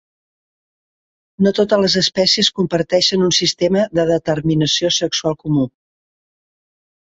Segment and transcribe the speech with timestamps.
[1.47, 5.71] No totes les espècies comparteixen un sistema de determinació sexual comú.